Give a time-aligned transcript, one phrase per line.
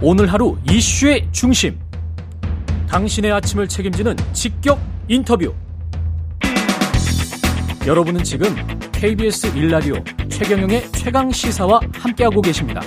[0.00, 1.76] 오늘 하루 이슈의 중심.
[2.88, 4.78] 당신의 아침을 책임지는 직격
[5.08, 5.52] 인터뷰.
[7.84, 8.54] 여러분은 지금
[8.92, 9.96] KBS 일라디오
[10.28, 12.80] 최경영의 최강 시사와 함께하고 계십니다.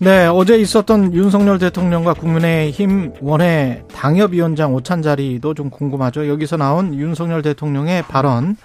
[0.00, 6.26] 네, 어제 있었던 윤석열 대통령과 국민의힘 원외 당협위원장 오찬 자리도 좀 궁금하죠.
[6.26, 8.56] 여기서 나온 윤석열 대통령의 발언,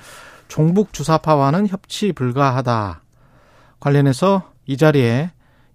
[0.48, 3.02] 종북 주사파와는 협치 불가하다.
[3.80, 5.32] 관련해서 이 자리에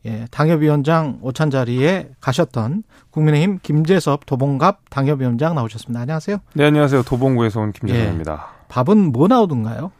[0.06, 6.02] 예, 당협위원장 오찬 자리에 가셨던 국민의힘 김재섭 도봉갑 당협위원장 나오셨습니다.
[6.02, 6.36] 안녕하세요.
[6.52, 7.02] 네, 안녕하세요.
[7.02, 8.32] 도봉구에서 온 김재섭입니다.
[8.32, 9.90] 예, 밥은 뭐 나오던가요?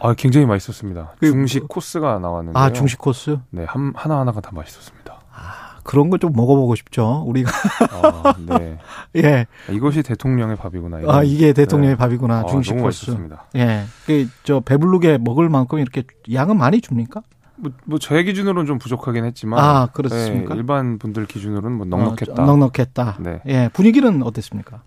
[0.00, 1.12] 아, 굉장히 맛있었습니다.
[1.20, 2.58] 그, 중식 코스가 나왔는데.
[2.58, 3.36] 아, 중식 코스?
[3.50, 5.14] 네, 한, 하나하나가 다 맛있었습니다.
[5.30, 7.50] 아, 그런 거좀 먹어보고 싶죠, 우리가.
[7.90, 8.78] 아, 네.
[9.16, 9.46] 예.
[9.68, 11.00] 이것이 대통령의 밥이구나.
[11.00, 11.14] 이런.
[11.14, 11.98] 아, 이게 대통령의 네.
[11.98, 12.38] 밥이구나.
[12.38, 13.10] 아, 중식 너무 코스.
[13.10, 13.44] 맛있었습니다.
[13.56, 13.82] 예.
[14.06, 17.20] 그, 저, 배불르게 먹을 만큼 이렇게 양은 많이 줍니까?
[17.62, 19.58] 뭐, 뭐, 저의 기준으로는 좀 부족하긴 했지만.
[19.62, 20.54] 아, 그렇습니까?
[20.54, 22.42] 네, 일반 분들 기준으로는 뭐 넉넉했다.
[22.42, 23.18] 어, 넉넉했다.
[23.20, 23.40] 네.
[23.46, 23.70] 예.
[23.72, 24.82] 분위기는 어땠습니까?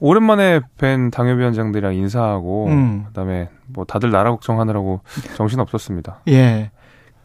[0.00, 3.04] 오랜만에 뵌 당협위원장들이랑 인사하고 음.
[3.08, 5.00] 그다음에 뭐 다들 나라 걱정하느라고
[5.36, 6.20] 정신 없었습니다.
[6.28, 6.70] 예.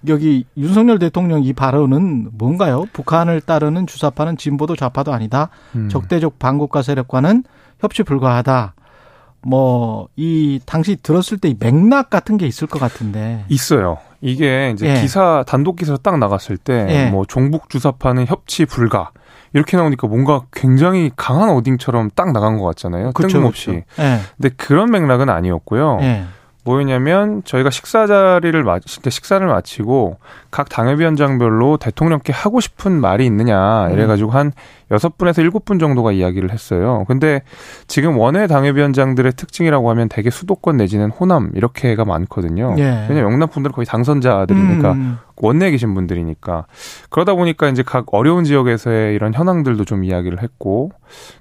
[0.07, 2.85] 여기 윤석열 대통령 이 발언은 뭔가요?
[2.93, 5.49] 북한을 따르는 주사파는 진보도 좌파도 아니다.
[5.75, 5.87] 음.
[5.89, 7.43] 적대적 반국가 세력과는
[7.79, 8.73] 협치 불가하다.
[9.45, 13.97] 뭐 이 당시 들었을 때 맥락 같은 게 있을 것 같은데 있어요.
[14.23, 15.01] 이게 이제 예.
[15.01, 17.11] 기사 단독 기사로 딱 나갔을 때뭐 예.
[17.27, 19.11] 종북 주사파는 협치 불가
[19.51, 23.11] 이렇게 나오니까 뭔가 굉장히 강한 어딩처럼 딱 나간 것 같잖아요.
[23.11, 23.83] 그쵸, 뜬금없이.
[23.87, 24.01] 그쵸.
[24.01, 24.19] 네.
[24.37, 25.99] 근데 그런 맥락은 아니었고요.
[26.65, 26.71] 네.
[26.71, 30.17] 뭐였냐면 저희가 식사 자리를 마치 식사를 마치고
[30.49, 34.51] 각 당협위원장별로 대통령께 하고 싶은 말이 있느냐 이래가지고 한
[34.91, 37.03] 여섯 분에서 일곱 분 정도가 이야기를 했어요.
[37.07, 37.41] 근데
[37.87, 42.75] 지금 원외 당협위원장들의 특징이라고 하면 대개 수도권 내지는 호남 이렇게가 많거든요.
[42.77, 43.05] 예.
[43.09, 45.17] 왜냐면 영남 분들은 거의 당선자들이니까 음.
[45.43, 46.65] 원내에 계신 분들이니까
[47.09, 50.91] 그러다 보니까 이제 각 어려운 지역에서의 이런 현황들도 좀 이야기를 했고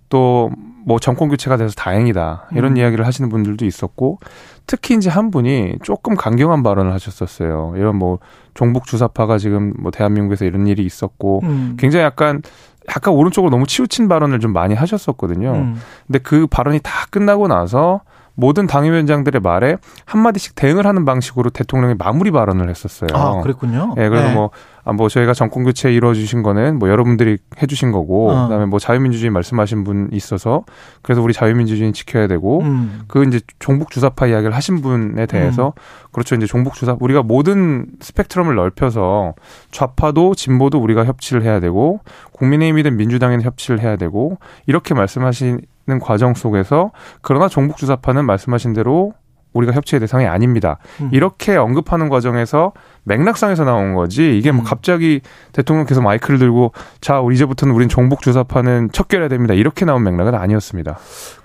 [0.09, 0.51] 또
[0.85, 2.77] 뭐 정권 교체가 돼서 다행이다 이런 음.
[2.77, 4.19] 이야기를 하시는 분들도 있었고
[4.67, 7.75] 특히 이제 한 분이 조금 강경한 발언을 하셨었어요.
[7.77, 8.19] 이런 뭐
[8.55, 11.77] 종북 주사파가 지금 뭐 대한민국에서 이런 일이 있었고 음.
[11.79, 12.43] 굉장히 약간
[12.89, 15.53] 약간 오른쪽으로 너무 치우친 발언을 좀 많이 하셨었거든요.
[15.53, 15.77] 음.
[16.07, 18.01] 근데 그 발언이 다 끝나고 나서
[18.35, 23.11] 모든 당협위원장들의 말에 한마디씩 대응을 하는 방식으로 대통령이 마무리 발언을 했었어요.
[23.15, 23.95] 아, 그랬군요.
[23.99, 24.35] 예, 그래서 네.
[24.35, 24.51] 뭐,
[24.85, 28.45] 아, 뭐 저희가 정권 교체 이루어 주신 거는 뭐 여러분들이 해 주신 거고, 어.
[28.45, 30.65] 그다음에 뭐 자유민주주의 말씀하신 분 있어서
[31.03, 33.03] 그래서 우리 자유민주주의 지켜야 되고, 음.
[33.07, 36.09] 그 이제 종북 주사파 이야기를 하신 분에 대해서 음.
[36.13, 36.35] 그렇죠.
[36.35, 39.35] 이제 종북 주사 우리가 모든 스펙트럼을 넓혀서
[39.71, 42.01] 좌파도 진보도 우리가 협치를 해야 되고,
[42.33, 49.15] 국민의힘이든 민주당에는 협치를 해야 되고 이렇게 말씀하신 는 과정 속에서 그러나 종북 주사파는 말씀하신 대로
[49.53, 50.79] 우리가 협치의 대상이 아닙니다.
[51.01, 51.11] 음.
[51.13, 52.73] 이렇게 언급하는 과정에서
[53.05, 54.65] 맥락상에서 나온 거지 이게 뭐 음.
[54.65, 55.21] 갑자기
[55.53, 59.55] 대통령께서 마이크를 들고 자 우리 이제부터는 우린 종북 주사파는 척결해야 됩니다.
[59.55, 60.99] 이렇게 나온 맥락은 아니었습니다.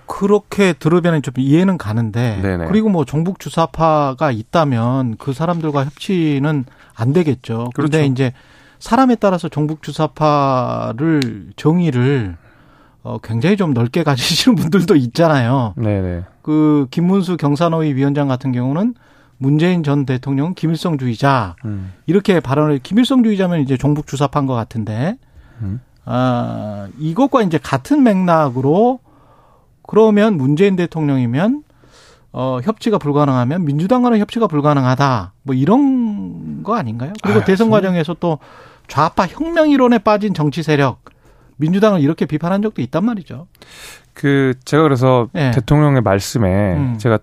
[0.06, 2.66] 그렇게 들으면 좀 이해는 가는데 네네.
[2.66, 7.70] 그리고 뭐 종북 주사파가 있다면 그 사람들과 협치는 안 되겠죠.
[7.74, 8.12] 그런데 그렇죠.
[8.12, 8.32] 이제
[8.78, 12.36] 사람에 따라서 종북 주사파를 정의를
[13.08, 15.72] 어, 굉장히 좀 넓게 가지시는 분들도 있잖아요.
[15.76, 16.24] 네네.
[16.42, 18.94] 그 김문수 경산호위 위원장 같은 경우는
[19.38, 21.92] 문재인 전 대통령 김일성주의자 음.
[22.06, 25.16] 이렇게 발언을 김일성주의자면 이제 종북 주사파인 것 같은데
[25.62, 25.80] 음.
[26.04, 28.98] 아 이것과 이제 같은 맥락으로
[29.86, 31.62] 그러면 문재인 대통령이면
[32.32, 37.12] 어 협치가 불가능하면 민주당과는 협치가 불가능하다 뭐 이런 거 아닌가요?
[37.22, 38.38] 그리고 아, 대선 과정에서 또
[38.88, 41.00] 좌파 혁명 이론에 빠진 정치 세력
[41.58, 43.46] 민주당을 이렇게 비판한 적도 있단 말이죠.
[44.14, 45.50] 그 제가 그래서 네.
[45.52, 46.98] 대통령의 말씀에 음.
[46.98, 47.18] 제가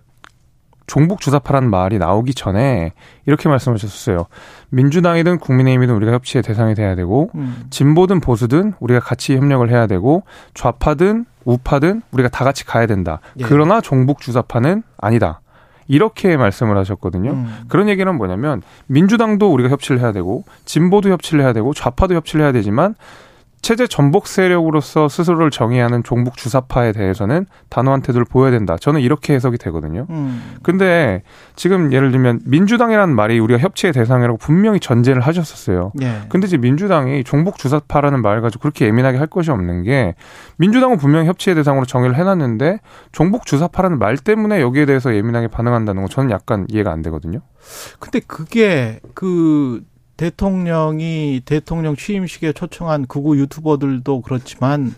[0.86, 2.92] 종북 주사파라는 말이 나오기 전에
[3.26, 4.26] 이렇게 말씀하셨어요.
[4.70, 7.66] 민주당이든 국민의힘이든 우리가 협치의 대상이 돼야 되고 음.
[7.70, 10.22] 진보든 보수든 우리가 같이 협력을 해야 되고
[10.54, 13.20] 좌파든 우파든 우리가 다 같이 가야 된다.
[13.38, 13.44] 예.
[13.44, 15.40] 그러나 종북 주사파는 아니다.
[15.88, 17.30] 이렇게 말씀을 하셨거든요.
[17.30, 17.64] 음.
[17.68, 22.52] 그런 얘기는 뭐냐면 민주당도 우리가 협치를 해야 되고 진보도 협치를 해야 되고 좌파도 협치를 해야
[22.52, 22.94] 되지만
[23.66, 28.76] 체제 전복 세력으로서 스스로를 정의하는 종북 주사파에 대해서는 단호한 태도를 보여야 된다.
[28.80, 30.06] 저는 이렇게 해석이 되거든요.
[30.08, 30.54] 음.
[30.62, 31.24] 근데
[31.56, 35.90] 지금 예를 들면 민주당이라는 말이 우리가 협치의 대상이라고 분명히 전제를 하셨었어요.
[36.00, 36.20] 예.
[36.28, 40.14] 근데 이제 민주당이 종북 주사파라는 말 가지고 그렇게 예민하게 할 것이 없는 게
[40.58, 42.78] 민주당은 분명히 협치의 대상으로 정의를 해놨는데
[43.10, 47.40] 종북 주사파라는 말 때문에 여기에 대해서 예민하게 반응한다는 거 저는 약간 이해가 안 되거든요.
[47.98, 49.82] 근데 그게 그
[50.16, 54.94] 대통령이 대통령 취임식에 초청한 극우 유튜버들도 그렇지만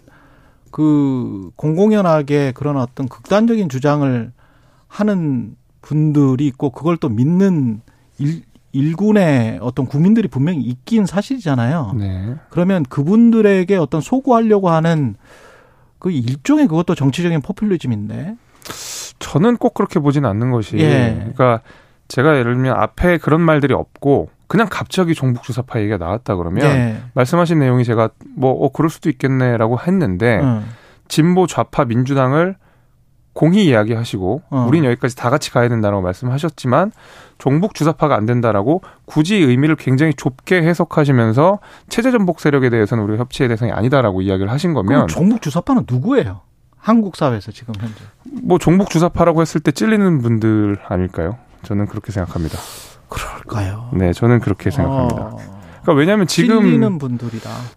[0.70, 4.32] 그 공공연하게 그런 어떤 극단적인 주장을
[4.86, 7.80] 하는 분들이 있고 그걸 또 믿는
[8.18, 8.42] 일,
[8.72, 11.94] 일군의 어떤 국민들이 분명히 있긴 사실이잖아요.
[11.98, 12.36] 네.
[12.50, 15.16] 그러면 그분들에게 어떤 소구하려고 하는
[15.98, 18.36] 그 일종의 그것도 정치적인 포퓰리즘인데.
[19.18, 20.76] 저는 꼭 그렇게 보진 않는 것이.
[20.78, 21.14] 예.
[21.18, 21.62] 그러니까
[22.08, 26.64] 제가 예를 들면 앞에 그런 말들이 없고 그냥 갑자기 종북 주사 파 얘기가 나왔다 그러면
[26.64, 27.02] 예.
[27.14, 30.66] 말씀하신 내용이 제가 뭐 어, 그럴 수도 있겠네라고 했는데 음.
[31.06, 32.56] 진보 좌파 민주당을
[33.34, 34.66] 공히 이야기하시고 어.
[34.68, 36.90] 우린 여기까지 다 같이 가야 된다라고 말씀하셨지만
[37.36, 43.48] 종북 주사파가 안 된다라고 굳이 의미를 굉장히 좁게 해석하시면서 체제 전복 세력에 대해서는 우리가 협치의
[43.50, 46.40] 대상이 아니다라고 이야기를 하신 거면 종북 주사파는 누구예요?
[46.78, 47.94] 한국 사회에서 지금 현재
[48.42, 51.36] 뭐 종북 주사파라고 했을 때 찔리는 분들 아닐까요?
[51.62, 52.58] 저는 그렇게 생각합니다.
[53.08, 53.90] 그럴까요?
[53.92, 55.22] 네, 저는 그렇게 생각합니다.
[55.22, 55.57] 어.
[55.88, 56.58] 그러니까 왜냐하면 지금.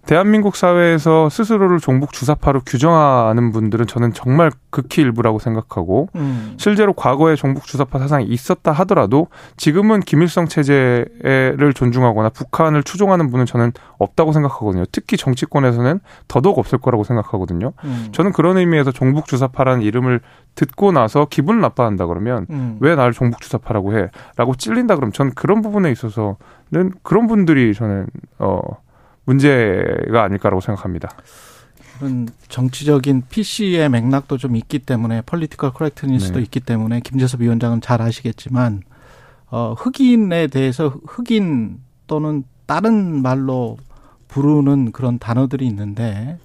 [0.05, 6.55] 대한민국 사회에서 스스로를 종북 주사파로 규정하는 분들은 저는 정말 극히 일부라고 생각하고 음.
[6.57, 13.71] 실제로 과거에 종북 주사파 사상이 있었다 하더라도 지금은 김일성 체제를 존중하거나 북한을 추종하는 분은 저는
[13.97, 14.83] 없다고 생각하거든요.
[14.91, 17.71] 특히 정치권에서는 더더욱 없을 거라고 생각하거든요.
[17.85, 18.09] 음.
[18.11, 20.19] 저는 그런 의미에서 종북 주사파라는 이름을
[20.55, 22.77] 듣고 나서 기분 나빠한다 그러면 음.
[22.81, 24.09] 왜 나를 종북 주사파라고 해?
[24.35, 26.35] 라고 찔린다 그러면 저는 그런 부분에 있어서
[26.71, 28.07] 는 그런 분들이 저는
[28.39, 28.61] 어
[29.25, 31.09] 문제가 아닐까라고 생각합니다.
[32.47, 36.43] 정치적인 PC의 맥락도 좀 있기 때문에 political correctness도 네.
[36.43, 38.81] 있기 때문에 김재섭 위원장은 잘 아시겠지만
[39.47, 43.77] 어 흑인에 대해서 흑인 또는 다른 말로
[44.29, 46.39] 부르는 그런 단어들이 있는데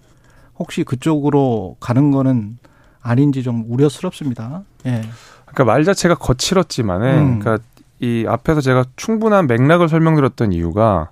[0.58, 2.58] 혹시 그쪽으로 가는 거는
[3.00, 4.64] 아닌지 좀 우려스럽습니다.
[4.86, 5.02] 예.
[5.44, 7.38] 그러니까 말 자체가 거칠었지만은 음.
[7.38, 7.64] 그러니까
[8.00, 11.10] 이 앞에서 제가 충분한 맥락을 설명드렸던 이유가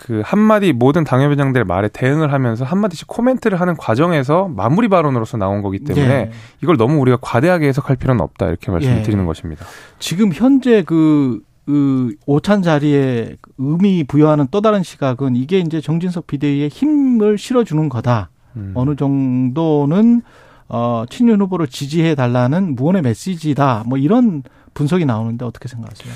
[0.00, 5.78] 그 한마디 모든 당협위원장들의 말에 대응을 하면서 한마디씩 코멘트를 하는 과정에서 마무리 발언으로서 나온 거기
[5.78, 6.30] 때문에 예.
[6.62, 9.02] 이걸 너무 우리가 과대하게 해석할 필요는 없다 이렇게 말씀을 예.
[9.02, 9.66] 드리는 것입니다.
[9.98, 16.68] 지금 현재 그, 그 오찬 자리에 의미 부여하는 또 다른 시각은 이게 이제 정진석 비대위에
[16.68, 18.30] 힘을 실어주는 거다.
[18.56, 18.72] 음.
[18.74, 20.22] 어느 정도는
[20.68, 23.84] 어, 친윤 후보를 지지해 달라는 무언의 메시지다.
[23.86, 24.44] 뭐 이런
[24.74, 26.12] 분석이 나오는데 어떻게 생각하세요?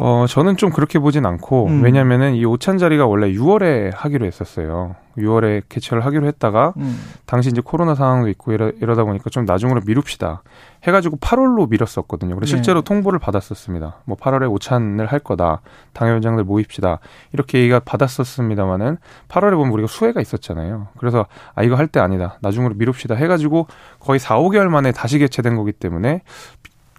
[0.00, 1.82] 어, 저는 좀 그렇게 보진 않고, 음.
[1.82, 4.94] 왜냐면은 이 오찬 자리가 원래 6월에 하기로 했었어요.
[5.16, 7.00] 6월에 개최를 하기로 했다가, 음.
[7.26, 10.42] 당시 이제 코로나 상황도 있고 이러, 이러다 보니까 좀 나중으로 미룹시다.
[10.84, 12.36] 해가지고 8월로 미뤘었거든요.
[12.36, 12.56] 그래서 네.
[12.58, 13.96] 실제로 통보를 받았었습니다.
[14.04, 15.62] 뭐 8월에 오찬을 할 거다.
[15.94, 17.00] 당협위원장들 모입시다.
[17.32, 20.88] 이렇게 얘기가 받았었습니다만은 8월에 보면 우리가 수혜가 있었잖아요.
[20.98, 21.26] 그래서
[21.56, 22.38] 아, 이거 할 때 아니다.
[22.40, 23.16] 나중으로 미룹시다.
[23.16, 23.66] 해가지고
[23.98, 26.22] 거의 4, 5개월 만에 다시 개최된 거기 때문에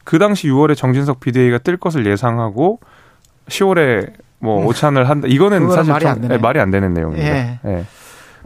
[0.04, 2.80] 그 당시 6월에 정진석 비대위가 뜰 것을 예상하고
[3.48, 4.68] 10월에 뭐 음.
[4.68, 5.28] 오찬을 한다.
[5.28, 7.28] 이거는 사실 말이 안, 네, 말이 안 되는 내용입니다.
[7.30, 7.60] 예.
[7.66, 7.86] 예.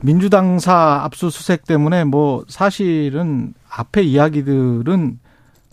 [0.02, 5.20] 민주당사 압수수색 때문에 뭐 사실은 앞에 이야기들은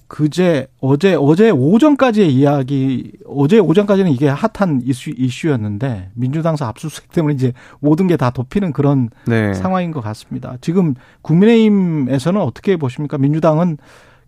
[0.07, 7.53] 그제 어제 어제 오전까지의 이야기 어제 오전까지는 이게 핫한 이슈 이슈였는데 민주당사 압수수색 때문에 이제
[7.79, 9.55] 모든 게 다 덮이는 그런 네.
[9.55, 10.57] 상황인 것 같습니다.
[10.61, 13.19] 지금 국민의힘에서는 어떻게 보십니까?
[13.19, 13.79] 민주당은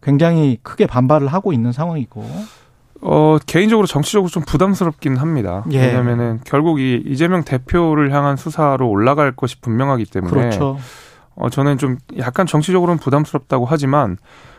[0.03, 2.29] 굉장히 크게 반발을 하고 있는 상황이고.
[3.03, 5.65] 어, 개인적으로 정치적으로 좀 부담스럽긴 합니다.
[5.73, 5.87] 예.
[5.87, 10.33] 왜냐면은 결국 이 이재명 대표를 향한 수사로 올라갈 것이 분명하기 때문에.
[10.33, 10.79] 그렇죠.
[11.35, 14.19] 어, 저는 좀 약간 정치적으로는 부담스럽다고 하지만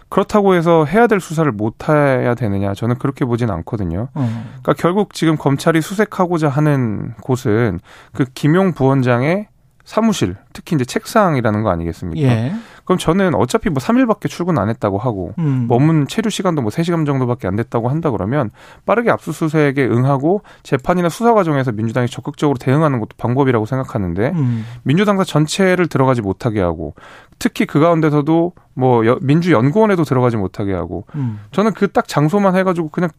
[0.10, 4.10] 그렇다고 해서 해야 될 수사를 못 해야 되느냐 저는 그렇게 보진 않거든요.
[4.16, 4.46] 음.
[4.62, 7.80] 그러니까 결국 지금 검찰이 수색하고자 하는 곳은
[8.14, 9.48] 그 김용 부원장의
[9.86, 12.22] 사무실, 특히 이제 책상이라는 거 아니겠습니까?
[12.22, 12.54] 예.
[12.84, 15.68] 그럼 저는 어차피 뭐 3일밖에 출근 안 했다고 하고 음.
[15.70, 18.52] 머문 체류 시간도 뭐 3시간 정도밖에 안 됐다고 한다 그러면
[18.86, 24.66] 빠르게 압수수색에 응하고 재판이나 수사 과정에서 민주당이 적극적으로 대응하는 것도 방법이라고 생각하는데 음.
[24.84, 26.94] 민주당사 전체를 들어가지 못하게 하고
[27.40, 31.40] 특히 그 가운데서도 뭐 민주연구원에도 들어가지 못하게 하고 음.
[31.52, 33.10] 저는 그 딱 장소만 해가지고 그냥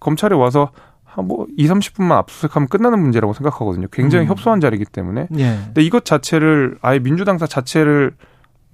[0.00, 0.70] 검찰에 와서
[1.04, 3.86] 한뭐 2, 30분만 압수수색하면 끝나는 문제라고 생각하거든요.
[3.92, 4.30] 굉장히 음.
[4.30, 5.28] 협소한 자리이기 때문에.
[5.38, 5.58] 예.
[5.66, 8.12] 근데 이것 자체를 아예 민주당사 자체를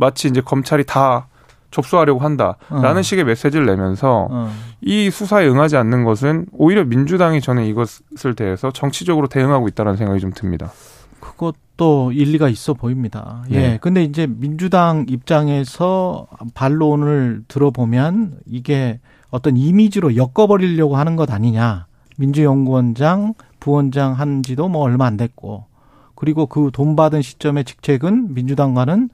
[0.01, 1.29] 마치 이제 검찰이 다
[1.71, 3.03] 접수하려고 한다라는 어.
[3.03, 4.51] 식의 메시지를 내면서 어.
[4.81, 10.33] 이 수사에 응하지 않는 것은 오히려 민주당이 저는 이것을 대해서 정치적으로 대응하고 있다는 생각이 좀
[10.35, 10.73] 듭니다.
[11.21, 13.45] 그것도 일리가 있어 보입니다.
[13.49, 13.57] 네.
[13.57, 13.79] 예.
[13.81, 21.87] 근데 이제 민주당 입장에서 반론을 들어보면 이게 어떤 이미지로 엮어버리려고 하는 것 아니냐.
[22.17, 25.67] 민주연구원장, 부원장 한 지도 뭐 얼마 안 됐고,
[26.15, 29.09] 그리고 그 돈 받은 시점의 직책은 민주당과는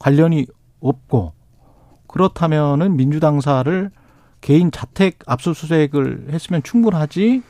[0.00, 0.46] 관련이
[0.80, 1.32] 없고,
[2.08, 3.92] 그렇다면은 민주당사를
[4.40, 7.42] 개인 자택 압수수색을 했으면 충분하지,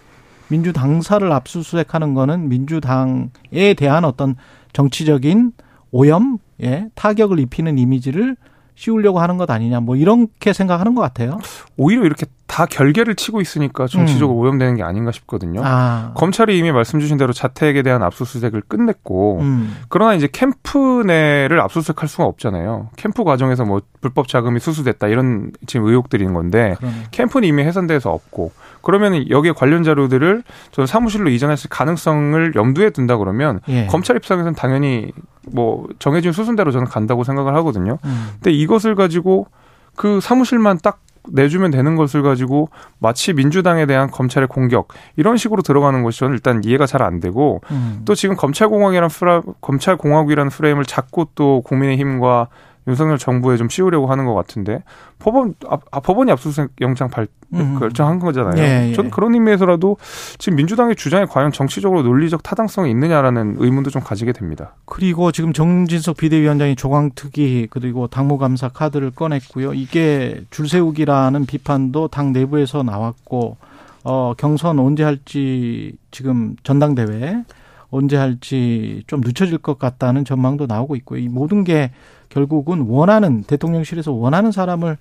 [0.49, 4.35] 민주당사를 압수수색하는 거는 민주당에 대한 어떤
[4.73, 5.53] 정치적인
[5.93, 8.37] 오염, 예, 타격을 입히는 이미지를
[8.75, 11.39] 씌우려고 하는 것 아니냐, 뭐 이렇게 생각하는 것 같아요.
[11.77, 14.43] 오히려 이렇게 다 결계를 치고 있으니까 정치적으로 음.
[14.43, 15.61] 오염되는 게 아닌가 싶거든요.
[15.63, 16.11] 아.
[16.17, 19.77] 검찰이 이미 말씀 주신 대로 자택에 대한 압수수색을 끝냈고 음.
[19.89, 22.89] 그러나 이제 캠프 내를 압수수색할 수가 없잖아요.
[22.97, 26.95] 캠프 과정에서 뭐 불법 자금이 수수됐다 이런 지금 의혹들이 있는 건데 그러네.
[27.13, 28.51] 캠프는 이미 해산돼서 없고
[28.83, 30.43] 그러면 여기에 관련 자료들을
[30.73, 33.87] 저는 사무실로 이전했을 가능성을 염두에 둔다 그러면 예.
[33.87, 35.13] 검찰 입장에서는 당연히
[35.53, 37.99] 뭐 정해진 수순대로 저는 간다고 생각을 하거든요.
[38.05, 38.31] 음.
[38.35, 39.47] 근데 이것을 가지고
[39.95, 40.99] 그 사무실만 딱
[41.29, 46.63] 내주면 되는 것을 가지고 마치 민주당에 대한 검찰의 공격 이런 식으로 들어가는 것이 저는 일단
[46.65, 48.03] 이해가 잘 안 되고 음.
[48.05, 52.49] 또 지금 검찰공화국이라는 프라, 검찰공화국이라는 프레임을 자꾸 또 국민의힘과
[52.87, 54.83] 윤석열 정부에 좀 씌우려고 하는 것 같은데
[55.19, 57.79] 법원 아, 법원이 압수수색 영장 발 음.
[57.79, 58.63] 결정한 거잖아요.
[58.63, 58.93] 예, 예.
[58.95, 59.97] 저는 그런 의미에서라도
[60.39, 64.75] 지금 민주당의 주장에 과연 정치적으로 논리적 타당성이 있느냐라는 의문도 좀 가지게 됩니다.
[64.85, 69.75] 그리고 지금 정진석 비대위원장이 조광특위 그리고 당무감사 카드를 꺼냈고요.
[69.75, 73.57] 이게 줄세우기라는 비판도 당 내부에서 나왔고
[74.05, 77.45] 어 경선 언제 할지 지금 전당대회
[77.91, 81.21] 언제 할지 좀 늦춰질 것 같다는 전망도 나오고 있고요.
[81.21, 81.91] 이 모든 게
[82.29, 84.97] 결국은 원하는 대통령실에서 원하는 사람을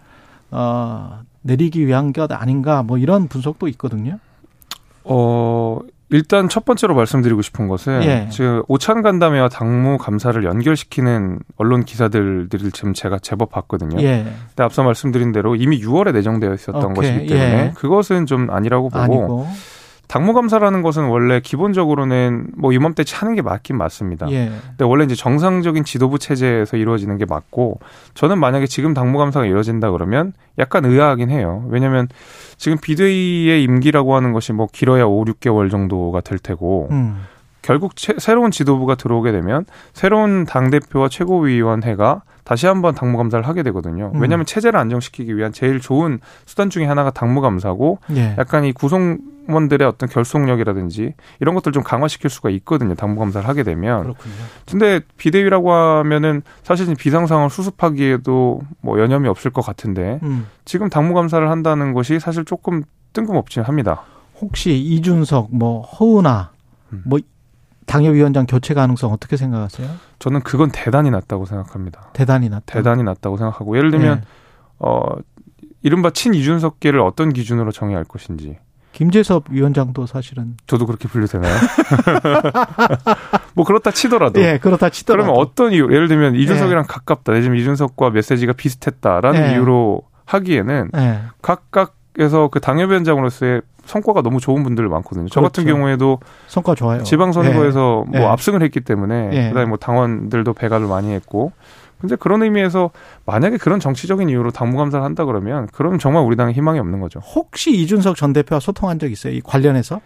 [0.51, 4.19] 어, 내리기 위한 것 아닌가 뭐 이런 분석도 있거든요.
[5.03, 5.79] 어
[6.11, 8.27] 일단 첫 번째로 말씀드리고 싶은 것은 예.
[8.31, 14.01] 지금 오찬 간담회와 당무 감사를 연결시키는 언론 기사들을 지금 제가 제법 봤거든요.
[14.01, 14.23] 예.
[14.47, 16.95] 근데 앞서 말씀드린 대로 이미 6월에 내정되어 있었던 오케이.
[16.95, 17.71] 것이기 때문에 예.
[17.75, 19.47] 그것은 좀 아니라고 보고 아니고.
[20.09, 24.29] 당무 감사라는 것은 원래 기본적으로는 뭐 이맘때치 하는 게 맞긴 맞습니다.
[24.31, 24.51] 예.
[24.69, 27.79] 근데 원래 이제 정상적인 지도부 체제에서 이루어지는 게 맞고
[28.15, 31.63] 저는 만약에 지금 당무 감사가 이루어진다 그러면 약간 의아하긴 해요.
[31.69, 32.07] 왜냐면
[32.57, 37.23] 지금 비대위의 임기라고 하는 것이 뭐 길어야 5, 6개월 정도가 될 테고 음.
[37.61, 39.63] 결국 채, 새로운 지도부가 들어오게 되면
[39.93, 44.11] 새로운 당 대표와 최고위원회가 다시 한번 당무 감사를 하게 되거든요.
[44.15, 44.21] 음.
[44.21, 48.33] 왜냐하면 체제를 안정시키기 위한 제일 좋은 수단 중에 하나가 당무 감사고 예.
[48.39, 52.95] 약간 이 구성원들의 어떤 결속력이라든지 이런 것들 좀 강화시킬 수가 있거든요.
[52.95, 54.01] 당무 감사를 하게 되면.
[54.01, 54.33] 그렇군요.
[54.67, 60.47] 근데 비대위라고 하면은 사실 비상 상황을 수습하기에도 뭐 여념이 없을 것 같은데 음.
[60.65, 62.81] 지금 당무 감사를 한다는 것이 사실 조금
[63.13, 64.01] 뜬금없긴 합니다.
[64.41, 66.49] 혹시 이준석, 뭐 허은아,
[66.93, 67.03] 음.
[67.05, 67.19] 뭐
[67.89, 69.89] 당협위원장 교체 가능성 어떻게 생각하세요?
[70.19, 72.11] 저는 그건 대단히 낮다고 생각합니다.
[72.13, 72.73] 대단히 낮다.
[72.75, 74.27] 대단히 낮다고 생각하고 예를 들면 네.
[74.77, 75.01] 어
[75.81, 78.57] 이른바 친 이준석계를 어떤 기준으로 정의할 것인지.
[78.91, 81.55] 김재섭 위원장도 사실은 저도 그렇게 분류되나요?
[83.55, 84.41] 뭐 그렇다 치더라도.
[84.41, 85.23] 예, 그렇다 치더라도.
[85.23, 85.85] 그러면 어떤 이유?
[85.91, 86.87] 예를 들면 이준석이랑 예.
[86.87, 87.31] 가깝다.
[87.33, 89.53] 예를 들면 이준석과 메시지가 비슷했다라는 예.
[89.53, 91.21] 이유로 하기에는 예.
[91.41, 95.23] 각각에서 그 당협위원장으로서의 성과가 너무 좋은 분들 많거든요.
[95.23, 95.33] 그렇죠.
[95.33, 95.77] 저 같은 그렇죠.
[95.77, 97.03] 경우에도 성과 좋아요.
[97.03, 98.17] 지방선거에서 예.
[98.19, 98.25] 뭐 예.
[98.25, 99.47] 압승을 했기 때문에 예.
[99.49, 101.51] 그다음에 뭐 당원들도 배가를 많이 했고
[101.99, 102.91] 근데 그런 의미에서
[103.25, 107.19] 만약에 그런 정치적인 이유로 당무감사를 한다 그러면 그러면 정말 우리 당에 희망이 없는 거죠.
[107.19, 109.33] 혹시 이준석 전 대표와 소통한 적 있어요?
[109.33, 109.99] 이 관련해서?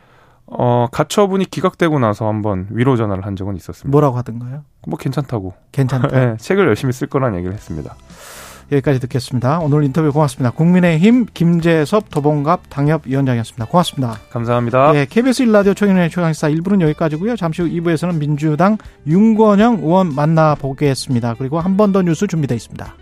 [0.45, 3.91] 어, 가처분이 기각되고 나서 한번 위로 전화를 한 적은 있었습니다.
[3.91, 4.63] 뭐라고 하던가요?
[4.87, 5.53] 뭐 괜찮다고.
[5.71, 6.07] 괜찮다.
[6.07, 7.95] 네, 책을 열심히 쓸 거란 얘기를 했습니다.
[8.73, 9.59] 여기까지 듣겠습니다.
[9.59, 10.51] 오늘 인터뷰 고맙습니다.
[10.51, 13.65] 국민의힘 김재섭 도봉갑 당협위원장이었습니다.
[13.65, 14.19] 고맙습니다.
[14.29, 14.91] 감사합니다.
[14.93, 17.35] 네, KBS 1라디오 최경련의 최강시사 1부는 여기까지고요.
[17.35, 18.77] 잠시 후 2부에서는 민주당
[19.07, 21.35] 윤건영 의원 만나보겠습니다.
[21.37, 22.95] 그리고 한 번 더 뉴스 준비되어 있습니다.